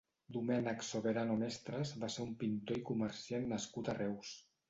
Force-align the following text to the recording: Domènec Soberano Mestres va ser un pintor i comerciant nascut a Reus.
Domènec 0.35 0.79
Soberano 0.87 1.35
Mestres 1.41 1.91
va 2.03 2.09
ser 2.15 2.25
un 2.29 2.33
pintor 2.43 2.81
i 2.81 2.85
comerciant 2.89 3.47
nascut 3.53 3.93
a 3.95 3.99
Reus. 4.01 4.35